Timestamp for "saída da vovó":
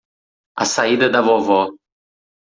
0.65-1.63